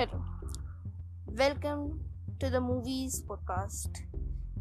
Hello 0.00 0.18
welcome 1.32 1.98
to 2.40 2.50
the 2.50 2.56
movies 2.56 3.26
podcast 3.26 3.98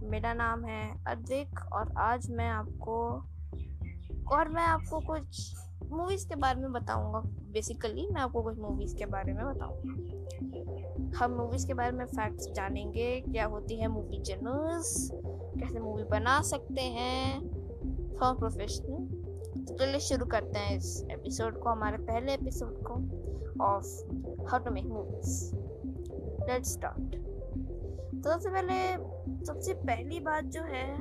मेरा 0.03 0.33
नाम 0.33 0.65
है 0.65 1.05
अद्विक 1.07 1.59
और 1.73 1.93
आज 1.97 2.29
मैं 2.29 2.49
आपको 2.49 3.07
और 4.35 4.49
मैं 4.49 4.63
आपको 4.63 4.99
कुछ 4.99 5.55
मूवीज़ 5.91 6.29
के 6.29 6.35
बारे 6.35 6.61
में 6.61 6.71
बताऊँगा। 6.71 7.19
बेसिकली 7.25 8.07
मैं 8.07 8.21
आपको 8.21 8.41
कुछ 8.41 8.59
मूवीज़ 8.59 8.95
के 8.95 9.05
बारे 9.05 9.33
में 9.33 9.45
बताऊँगा। 9.45 9.93
हम 11.17 11.31
मूवीज़ 11.31 11.67
के 11.67 11.73
बारे 11.73 11.91
में 11.91 12.05
फैक्ट्स 12.05 12.51
जानेंगे, 12.51 13.21
क्या 13.21 13.45
होती 13.45 13.75
है 13.75 13.87
मूवी 13.87 14.21
जनर्स 14.21 15.09
कैसे 15.59 15.79
मूवी 15.79 16.03
बना 16.03 16.41
सकते 16.41 16.81
हैं। 16.81 17.39
फॉर 18.19 18.35
प्रोफेशनल 18.35 19.18
तो 19.67 19.73
चलिए 19.77 19.99
शुरू 19.99 20.25
करते 20.25 20.59
हैं 20.59 20.77
इस 20.77 21.07
एपिसोड 21.11 21.59
को, 21.59 21.69
हमारे 21.69 21.97
पहले 21.97 22.33
एपिसोड 22.33 22.79
को 22.81 22.93
of 23.63 23.85
how 24.45 24.59
to 24.59 24.71
make 24.71 24.85
movies 24.85 25.55
let's 26.51 26.73
start 26.73 27.15
तो 28.23 28.31
सबसे 28.31 28.49
पहले, 28.49 28.97
सबसे 29.45 29.73
पहली 29.73 30.19
बात 30.19 30.43
जो 30.43 30.61
है, 30.61 30.99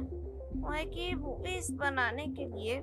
वो 0.56 0.70
है 0.70 0.84
कि 0.84 1.14
मूवीज़ 1.14 1.74
बनाने 1.74 2.26
के 2.26 2.44
लिए 2.44 2.80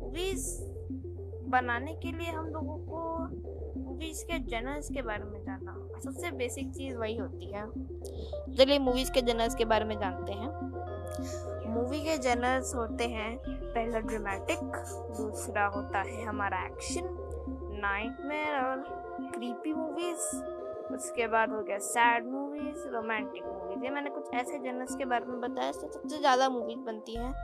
मूवीज़ 0.00 0.62
बनाने 1.48 1.94
के 1.94 2.12
लिए 2.12 2.30
हम 2.30 2.46
लोगों 2.46 2.78
को 2.78 3.18
मूवीज़ 3.80 4.24
के 4.24 4.38
जनर्स 4.38 4.88
के 4.90 5.02
बारे 5.02 5.24
में 5.24 5.40
सबसे 6.02 6.30
बेसिक 6.30 6.70
चीज़ 6.74 6.96
वही 6.96 7.16
होती 7.16 7.52
है। 7.52 7.66
चलिए 8.56 8.78
मूवीज़ 8.78 9.12
के 9.12 9.20
जनर्स 9.22 9.54
के 9.54 9.64
बारे 9.64 9.84
में 9.84 9.98
जानते 9.98 10.32
हैं। 10.32 10.50
मूवी 11.74 12.00
के 12.00 12.16
जनर्स 12.18 12.74
होते 12.74 13.04
हैं, 13.08 13.36
पहला 13.46 13.98
ड्रामेटिक 13.98 14.58
दूसरा 15.16 15.66
होता 15.66 16.00
है 16.00 16.24
हमारा 16.24 16.64
एक्शन 16.66 17.08
नाइटमेयर 17.82 18.58
और 18.60 18.82
क्रीपी 19.34 19.72
मूवीज़ 19.72 20.26
उसके 20.94 21.26
बाद 21.26 21.50
हो 21.50 21.62
गया 21.62 21.78
सैड 21.78 22.26
मूवीज़ 22.26 22.86
रोमांटिक 22.88 23.44
मूवीज़ 23.44 23.84
ये 23.84 23.90
मैंने 23.90 24.10
कुछ 24.10 24.34
ऐसे 24.34 24.58
जनर्स 24.58 24.94
के 24.96 25.04
बारे 25.04 25.26
में 25.26 25.40
बताया, 25.40 25.68
इससे 25.70 25.88
सबसे 25.88 26.18
ज़्यादा 26.18 26.48
मूवीज़ 26.48 26.78
बनती 26.78 27.16
हैं। 27.16 27.34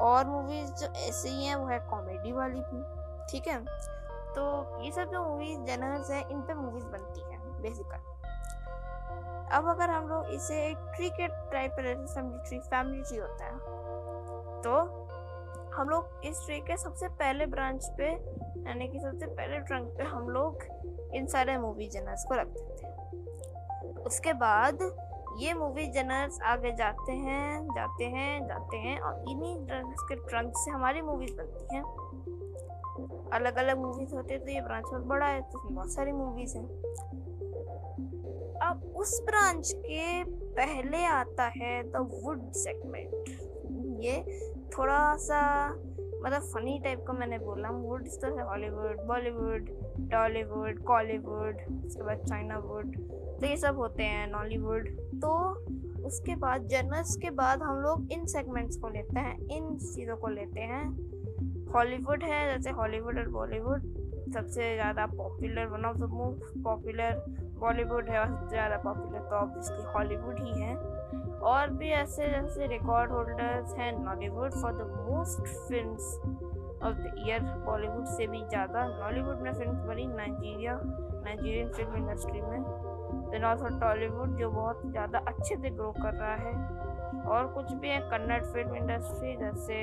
और 0.00 0.26
मूवीज़ 0.26 0.72
जो 0.74 0.86
ऐसे 1.08 1.28
ही 1.28 1.46
हैं, 1.46 1.56
वो 1.56 1.66
है 1.66 1.78
कॉमेडी 1.90 2.32
वाली 2.32 2.60
भी, 2.60 2.82
ठीक 3.30 3.48
है? 3.48 3.58
तो 4.34 4.42
ये 4.84 4.90
सब 4.92 5.10
जो 5.12 5.22
मूवीज़ 5.24 5.60
जनर्स 5.66 6.10
हैं 6.10 6.28
इन 6.28 6.40
पर 6.40 6.54
मूवीज़ 6.54 6.84
बनती 6.84 7.20
हैं। 7.20 7.35
बेसिकली। 7.62 8.14
अब 9.56 9.68
अगर 9.68 9.90
हम 9.90 10.08
लोग 10.08 10.30
इसे 10.34 10.54
एक 10.66 10.76
ट्री 10.96 11.08
के 11.10 11.26
टाइप 11.52 11.72
पर 11.72 12.06
फैमिली 12.06 12.38
ट्री 12.48 12.58
फैमिली 12.60 13.02
ट्री 13.02 13.18
होता 13.18 13.44
है 13.44 14.62
तो 14.62 14.72
हम 15.76 15.88
लोग 15.88 16.24
इस 16.24 16.40
ट्री 16.44 16.58
के 16.60 16.76
सबसे 16.76 17.08
पहले 17.08 17.46
ब्रांच 17.46 17.86
पे, 17.98 18.10
यानी 18.62 18.88
कि 18.88 19.00
सबसे 19.00 19.26
पहले 19.26 19.58
ट्रंक 19.60 19.88
पे 19.98 20.04
हम 20.04 20.28
लोग 20.28 20.62
इन 21.14 21.26
सारे 21.26 21.56
मूवी 21.58 21.88
जनर्स 21.88 22.24
को 22.24 22.34
रख 22.34 22.46
देते 22.48 22.86
हैं। 22.86 22.94
उसके 24.04 24.32
बाद 24.32 24.78
ये 25.38 25.54
मूवी 25.54 25.86
जनर्स 25.92 26.40
आगे 26.44 26.72
जाते 26.76 27.12
हैं 27.12 27.66
जाते 27.74 28.04
हैं 28.04 28.46
जाते 28.46 28.76
हैं 28.76 28.98
और 29.00 29.24
इन्हीं 29.30 29.56
ड्रग्स 29.66 30.02
के 30.02 30.14
ट्रंक 30.28 30.52
से 30.56 30.70
हमारी 30.70 31.00
मूवीज़ 31.02 31.36
बनती 31.36 31.76
हैं। 31.76 31.82
अलग 33.32 33.56
अलग 33.56 33.78
मूवीज़ 33.78 34.14
होते 34.14 34.34
हैं 34.34 34.42
तो 34.44 34.50
ये 34.50 34.60
ब्रांच 34.60 34.84
बहुत 34.84 35.06
बड़ा 35.06 35.26
है 35.26 35.40
तो 35.42 35.68
बहुत 35.68 35.92
सारी 35.92 36.12
मूवीज़ 36.12 36.56
हैं। 36.56 36.66
अब 38.62 38.92
उस 38.96 39.22
ब्रांच 39.26 39.72
के 39.72 40.24
पहले 40.24 41.04
आता 41.04 41.46
है 41.46 41.82
द 41.82 41.96
वुड 41.96 42.52
सेगमेंट। 42.52 43.14
ये 44.04 44.22
थोड़ा 44.78 45.16
सा 45.16 45.68
मतलब 46.24 46.42
फनी 46.42 46.80
टाइप 46.84 47.04
का 47.06 47.12
मैंने 47.12 47.38
बोला। 47.38 47.70
वुड 47.70 48.06
तो 48.06 48.36
है 48.36 48.44
हॉलीवुड, 48.44 49.06
बॉलीवुड, 49.06 49.68
टॉलीवुड, 50.10 50.84
कॉलीवुड, 50.84 51.84
उसके 51.86 52.02
बाद 52.02 52.18
चाइना 52.18 52.58
वुड 52.58 52.96
तो 53.40 53.46
ये 53.46 53.56
सब 53.56 53.76
होते 53.76 54.02
हैं, 54.02 54.30
नॉलीवुड। 54.32 54.88
तो 54.96 55.30
उसके 56.06 56.36
बाद, 56.36 56.66
जर्नल्स 56.66 57.16
के 57.16 57.30
बाद 57.30 57.62
हम 57.62 57.76
लोग 57.76 58.12
इन 58.12 58.26
सेगमेंट्स 58.26 58.76
को 58.76 58.88
लेते 58.88 59.20
हैं, 59.20 59.38
इन 59.38 59.76
चीज़ों 59.76 60.16
को 60.16 60.28
लेते 60.28 60.60
हैं। 60.60 60.84
हॉलीवुड 61.72 62.22
है, 62.22 62.56
जैसे 62.56 62.70
हॉलीवुड 62.70 63.18
और 63.18 63.28
बॉलीवुड। 63.28 64.05
सबसे 64.32 64.74
ज़्यादा 64.74 65.06
popular 65.06 65.66
one 65.66 65.84
of 65.84 65.96
the 65.96 66.08
most 66.12 66.62
popular 66.64 67.24
Bollywood 67.60 68.08
है 68.10 68.18
और 68.20 68.26
सबसे 68.28 68.48
ज़्यादा 68.48 68.76
पॉपुलर 68.84 69.20
तो 69.20 69.36
ऑब्वियसली 69.36 69.82
हॉलीवुड 69.94 70.38
ही 70.40 70.60
है। 70.60 70.74
और 71.46 71.70
भी 71.78 71.88
ऐसे 71.92 72.28
जैसे 72.30 72.66
रिकॉर्ड 72.66 73.10
होल्डर्स 73.12 73.74
हैं 73.78 73.92
Nollywood 73.98 74.52
for 74.52 74.72
the 74.72 74.86
most 75.08 75.46
film 75.68 75.92
of 76.82 76.96
the 76.96 77.14
year 77.18 77.42
Bollywood 77.66 78.04
से 78.06 78.26
भी 78.26 78.42
ज़्यादा। 78.48 78.86
नॉलीवुड 78.88 79.40
में 79.42 79.52
फ़िल्म 79.52 79.72
बनी 79.88 80.06
नाइजीरिया 80.06 80.78
नाइजीरियन 80.82 81.68
फ़िल्म 81.68 81.96
इंडस्ट्री 81.96 82.40
में। 82.40 82.62
देन 83.30 83.44
ऑल्सो 83.44 83.68
टॉलीवुड 83.80 84.36
जो 84.38 84.50
बहुत 84.50 84.82
ज़्यादा 84.86 85.18
अच्छे 85.28 85.56
से 85.56 85.70
ग्रो 85.70 85.90
कर 85.92 86.14
रहा 86.14 86.34
है। 86.34 86.54
और 87.26 87.46
कुछ 87.54 87.72
भी 87.72 87.88
है 87.88 88.00
कन्नड़ 88.10 88.42
फ़िल्म 88.44 88.74
इंडस्ट्री 88.76 89.36
जैसे 89.36 89.76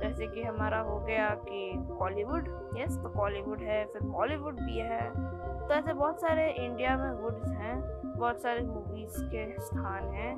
जैसे 0.00 0.26
कि 0.26 0.42
हमारा 0.42 0.78
हो 0.80 0.98
गया 1.00 1.28
कि 1.40 1.72
कॉलीवुड 1.98 2.48
यस 2.78 2.96
तो 2.96 3.08
कॉलीवुड 3.08 3.60
है, 3.60 3.84
फिर 3.84 4.02
बॉलीवुड 4.02 4.60
भी 4.60 4.78
है। 4.78 5.10
तो 5.10 5.74
ऐसे 5.74 5.92
बहुत 5.92 6.20
सारे 6.20 6.50
इंडिया 6.54 6.96
में 6.96 7.10
वुड्स 7.12 7.48
हैं, 7.50 7.76
बहुत 8.08 8.42
सारे 8.42 8.62
मूवीज़ 8.62 9.22
के 9.24 9.44
स्थान 9.60 10.08
हैं। 10.14 10.32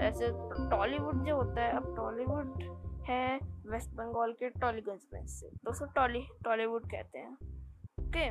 ऐसे 0.00 0.28
टॉलीवुड 0.70 1.24
जो 1.24 1.36
होता 1.36 1.62
है, 1.62 1.70
अब 1.72 1.94
टॉलीवुड 1.96 2.62
है 3.08 3.38
वेस्ट 3.66 3.90
बंगाल 3.90 4.32
के 4.32 4.48
टॉलीगंज 4.50 5.06
में 5.14 5.26
से 5.26 5.46
तो 5.46 5.56
दोस्तों 5.64 5.86
टॉली 5.86 6.26
टॉलीवुड 6.44 6.86
कहते 6.86 7.18
हैं। 7.18 7.32
ओके 8.00 8.26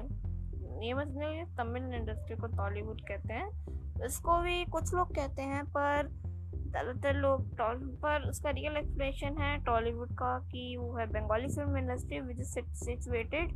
ये 0.85 0.93
मत 0.93 1.07
नहीं 1.07 1.43
तमिल 1.57 1.93
इंडस्ट्री 1.93 2.35
को 2.35 2.47
टॉलीवुड 2.47 3.01
कहते 3.01 3.33
हैं। 3.33 4.03
इसको 4.05 4.39
भी 4.41 4.63
कुछ 4.65 4.93
लोग 4.93 5.15
कहते 5.15 5.41
हैं, 5.41 5.65
पर 5.67 6.07
ज़्यादातर 6.55 7.13
लोग 7.13 7.53
पर 8.01 8.29
उसका 8.29 8.49
रियल 8.49 8.77
एक्सप्लेनेशन 8.77 9.41
है 9.41 9.57
टॉलीवुड 9.65 10.11
का 10.13 10.37
कि 10.51 10.75
वो 10.77 10.95
है 10.97 11.05
Bengali 11.05 11.47
film 11.47 11.77
industry 11.77 12.19
which 12.19 12.39
is 12.39 12.59
situated 12.85 13.51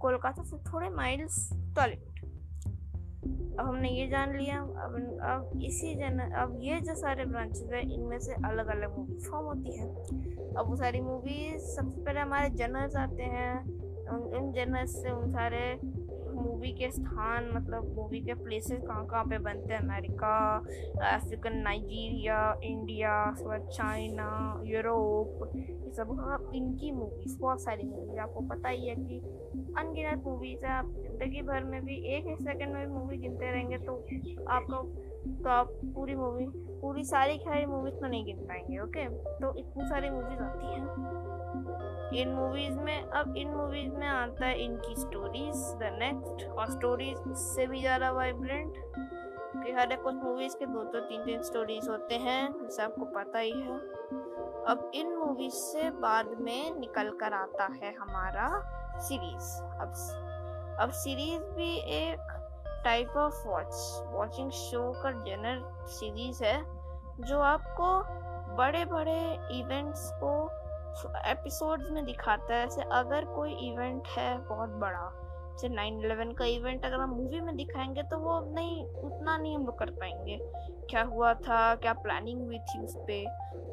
Kolkata 0.00 0.42
से 0.42 0.56
थोड़े 0.72 0.88
माइल्स 0.88 1.48
टॉलीवुड 1.76 2.10
अब 3.52 3.66
हमने 3.66 3.88
ये 3.90 4.06
जान 4.08 4.36
लिया, 4.36 4.58
अब 4.60 4.94
अब 5.22 5.60
इसी 5.64 5.94
जन, 5.94 6.18
अब 6.18 6.58
ये 6.62 6.80
जो 6.80 6.94
सारे 6.94 7.24
ब्रांचेस 7.24 7.68
है, 7.72 7.80
इनमें 7.94 8.18
से 8.18 8.32
अलग 8.32 8.66
अलग 8.66 8.96
मूवी 8.98 9.18
फॉर्म 9.24 9.46
होती 9.46 9.76
है। 9.76 9.86
अब 10.56 10.64
वो 10.68 10.76
सारी 10.76 11.00
मूवीज़ 11.00 11.62
सबसे 11.76 12.04
पहले 12.04 12.20
हमारे 12.20 12.48
जनर्स 12.50 12.96
आते 12.96 13.22
हैं 13.22 13.81
इन 14.36 14.52
जनर्स 14.52 15.02
से 15.02 15.10
उन 15.10 15.30
सारे 15.32 15.78
मूवी 16.34 16.70
के 16.72 16.90
स्थान 16.90 17.50
मतलब 17.54 17.94
मूवी 17.96 18.20
के 18.20 18.34
प्लेसेस 18.34 18.80
कहाँ 18.82 19.04
कहाँ 19.06 19.24
पे 19.24 19.38
बनते 19.38 19.72
हैं? 19.72 19.80
America 19.80 20.36
African 21.08 21.56
Nigeria 21.58 22.38
India 22.64 23.12
China 23.36 24.28
Europe 24.66 25.50
ये 25.56 25.90
सब। 25.92 26.16
आप 26.32 26.50
इनकी 26.54 26.90
मूवीज़ 26.92 27.38
बहुत 27.38 27.62
सारी 27.62 27.88
मूवीज़ 27.88 28.18
आपको 28.20 28.40
पता 28.48 28.68
ही 28.68 28.88
है 28.88 28.94
कि 28.96 29.18
अनगिनत 29.78 30.22
मूवीज़ 30.26 30.64
है। 30.66 30.72
आप 30.72 30.86
ज़िंदगी 30.98 31.42
भर 31.42 31.64
में 31.64 31.80
भी 31.84 31.96
एक 32.16 32.26
एक 32.26 32.40
सेकंड 32.40 32.74
में 32.74 32.86
भी 32.86 32.92
मूवी 32.92 33.16
गिनते 33.16 33.50
रहेंगे 33.50 33.78
तो 33.78 33.96
आपको 34.50 34.82
तो 35.42 35.50
आप 35.50 35.72
पूरी 35.94 36.14
मूवी 36.14 36.46
पूरी 36.82 37.04
सारी 37.04 37.38
सारी 37.38 37.66
मूवीज़ 37.66 37.94
तो 37.94 38.06
नहीं 38.06 38.24
गिन 38.24 38.46
पाएँगे 38.46 38.78
ओके 38.80 39.08
तो 39.40 39.54
इतनी 39.58 39.84
सारी 39.88 40.10
मूवीज़ 40.10 40.42
आती 40.42 40.66
हैं। 40.66 41.20
इन 42.12 42.28
मूवीज़ 42.28 42.78
में, 42.78 43.02
अब 43.02 43.36
इन 43.36 43.48
मूवीज़ 43.48 43.92
में 43.92 44.06
आता 44.06 44.46
है 44.46 44.64
इनकी 44.64 44.94
स्टोरीज 44.96 45.56
द 45.80 45.90
नेक्स्ट 45.94 46.44
और 46.48 46.70
स्टोरीज 46.70 47.18
उससे 47.30 47.66
भी 47.66 47.80
ज़्यादा 47.80 48.10
वाइब्रेंट 48.12 48.72
कि 49.56 49.72
हर 49.72 49.92
एक 49.92 50.02
कुछ 50.02 50.14
मूवीज़ 50.14 50.56
के 50.56 50.66
दो 50.66 50.82
दो 50.92 51.00
तीन 51.00 51.24
तीन 51.24 51.42
स्टोरीज 51.42 51.88
होते 51.88 52.14
हैं, 52.16 52.52
जैसे 52.52 52.82
आपको 52.82 53.04
पता 53.14 53.38
ही 53.38 53.50
है। 53.52 53.78
अब 54.68 54.90
इन 54.94 55.14
मूवीज़ 55.16 55.54
से 55.54 55.90
बाद 56.00 56.36
में 56.40 56.78
निकल 56.80 57.10
कर 57.20 57.32
आता 57.34 57.68
है 57.74 57.94
हमारा 57.94 58.48
सीरीज़ 59.00 59.50
अब 59.80 59.94
अब 60.80 60.90
सीरीज़ 60.94 61.42
भी 61.56 61.74
एक 61.96 62.31
type 62.84 63.16
of 63.16 63.46
watch 63.48 64.04
watching 64.12 64.50
show 64.50 64.92
का 64.92 65.10
जनर 65.10 65.86
सीरीज़ 65.88 66.44
है, 66.44 66.62
जो 67.20 67.40
आपको 67.40 67.86
बड़े 68.56 68.84
बड़े 68.84 69.20
इवेंट्स 69.58 70.10
को 70.22 70.32
एपिसोड्स 71.30 71.90
में 71.90 72.04
दिखाता 72.04 72.54
है। 72.54 72.66
जैसे 72.66 72.82
अगर 72.92 73.24
कोई 73.24 73.52
इवेंट 73.52 74.08
है 74.08 74.38
बहुत 74.38 74.70
बड़ा, 74.70 75.10
जैसे 75.52 75.68
नाइन 75.68 75.98
इलेवन 76.04 76.32
का 76.32 76.44
इवेंट 76.44 76.84
अगर 76.84 76.96
हम 76.96 77.10
मूवी 77.10 77.40
में 77.40 77.56
दिखाएँगे 77.56 78.02
तो 78.02 78.18
वो 78.18 78.40
नहीं 78.54 78.84
उतना 78.84 79.36
नहीं 79.36 79.56
हम 79.56 79.66
कर 79.70 79.90
पाएँगे। 79.90 80.38
क्या 80.90 81.02
हुआ 81.02 81.34
था, 81.34 81.74
क्या 81.74 81.92
प्लानिंग 81.92 82.44
हुई 82.44 82.58
थी 82.58 82.82
उस 82.84 82.96
पर 82.96 83.24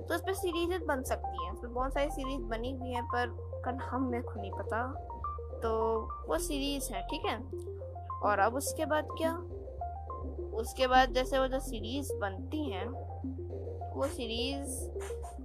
तो 0.09 0.15
उस 0.15 0.21
पर 0.21 0.33
सीरीज़ 0.33 0.83
बन 0.85 1.03
सकती 1.03 1.45
हैं। 1.45 1.51
उस 1.51 1.59
पर 1.59 1.67
बहुत 1.67 1.93
सारी 1.93 2.09
सीरीज़ 2.09 2.41
बनी 2.41 2.71
हुई 2.71 2.91
हैं, 2.91 3.03
पर 3.05 3.27
कल 3.65 3.75
हम 3.75 4.09
मेरे 4.09 4.23
को 4.23 4.41
नहीं 4.41 4.51
पता। 4.51 4.83
तो 5.63 5.71
वो 6.27 6.37
सीरीज़ 6.37 6.93
है, 6.93 7.01
ठीक 7.01 7.25
है? 7.25 7.37
और 8.23 8.39
अब 8.39 8.55
उसके 8.55 8.85
बाद 8.85 9.07
क्या? 9.17 9.33
उसके 10.59 10.87
बाद 10.87 11.13
जैसे 11.13 11.39
वो 11.39 11.47
जो 11.47 11.59
सीरीज़ 11.59 12.13
बनती 12.13 12.69
हैं, 12.71 12.87
वो 13.95 14.07
सीरीज़ 14.07 14.87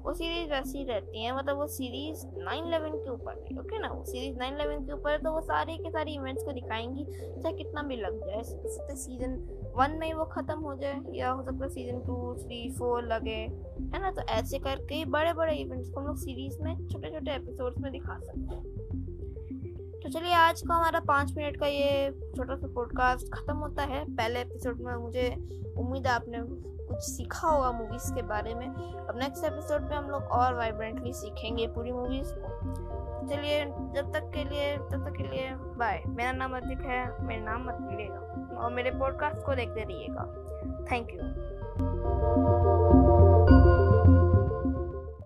वो 0.05 0.13
सीरीज़ 0.15 0.51
वैसी 0.51 0.85
रहती 0.85 1.23
है 1.25 1.37
मतलब 1.37 1.57
वो 1.57 1.67
सीरीज़ 1.67 2.25
नाइन 2.39 2.67
इलेवन 2.67 2.91
के 2.95 3.11
ऊपर 3.11 3.33
है 3.33 3.59
ओके 3.61 3.79
ना? 3.79 3.89
वो 3.89 4.05
सीरीज़ 4.05 4.37
नाइन 4.39 4.55
इलेवन 4.55 4.85
के 4.87 4.93
ऊपर 4.93 5.11
है 5.11 5.19
तो 5.19 5.33
वो 5.33 5.41
सारे 5.41 5.77
के 5.77 5.91
सारे 5.91 6.13
इवेंट्स 6.13 6.43
को 6.45 6.53
दिखाएँगी, 6.53 7.05
चाहे 7.43 7.53
कितना 7.55 7.83
भी 7.83 7.97
लग 7.97 8.19
जाए। 8.27 8.43
सकते 8.43 8.97
सीज़न 8.97 9.37
वन 9.77 9.97
में 9.99 10.07
ही 10.07 10.13
वो 10.13 10.25
ख़त्म 10.25 10.59
हो 10.59 10.75
जाए, 10.75 11.01
या 11.15 11.31
हो 11.31 11.43
सकता 11.43 11.65
है 11.65 11.71
सीज़न 11.71 12.01
टू 12.01 12.35
थ्री 12.35 12.71
फोर 12.71 13.07
लगे, 13.07 13.39
है 13.95 14.03
ना? 14.03 14.11
तो 14.11 14.23
ऐसे 14.23 14.59
करके 14.59 15.05
बड़े 15.05 15.33
बड़े 15.33 15.55
इवेंट्स 15.55 15.91
को 15.91 16.01
हम 16.01 16.07
लोग 16.07 16.17
सीरीज़ 16.17 16.63
में 16.63 16.89
छोटे 16.89 17.11
छोटे 17.11 17.35
एपिसोड्स 17.35 17.79
में 17.79 17.93
दिखा 17.93 18.19
सकते 18.19 18.55
हैं। 18.55 19.04
तो 20.05 20.11
चलिए 20.11 20.35
आज 20.35 20.63
का 20.63 20.75
हमारा 20.75 21.01
पाँच 21.01 21.37
मिनट 21.37 21.57
का 21.57 21.67
ये 21.67 22.15
छोटा 22.37 22.57
सा 22.57 22.69
पॉडकास्ट 22.75 23.35
ख़त्म 23.35 23.57
होता 23.57 23.83
है। 23.83 24.17
पहले 24.17 24.41
एपिसोड 24.41 24.81
में 24.81 24.95
मुझे 24.95 25.37
उम्मीद 25.79 26.07
है 26.07 26.13
आपने 26.13 26.39
कुछ 26.87 26.99
सीखा 26.99 27.49
होगा 27.49 27.73
मूवीज़ 27.73 28.15
के 28.15 28.23
बारे 28.23 28.55
में। 28.55 28.67
अब 28.67 29.21
नेक्स्ट 29.23 29.45
एपिसोड 29.45 29.83
में 29.83 29.97
हम 29.97 30.11
लोग 30.11 30.23
और 30.23 30.55
वाइब्रेंटली 30.55 31.13
सीखेंगे 31.13 31.67
पूरी 31.67 31.93
मूवीज़ 31.93 32.29
को। 32.29 33.29
चलिए, 33.29 33.65
जब 33.65 34.13
तक 34.13 34.31
के 34.35 34.45
लिए, 34.45 34.77
तब 34.77 35.09
तक 35.09 35.17
के 35.17 35.23
लिए 35.23 35.55
बाय 35.55 36.03
मेरा 36.07 36.33
नाम 36.33 36.57
अधिक 36.57 36.81
है, 36.81 37.23
मेरा 37.23 37.43
नाम 37.43 37.65
मत 37.65 37.75
भूलिएगा। 37.75 38.59
और 38.59 38.73
मेरे 38.73 38.91
पॉडकास्ट 38.91 39.47
को 39.47 39.55
देखते 39.55 39.81
रहिएगा। 39.81 40.35
Thank 40.93 41.11
you 41.11 41.19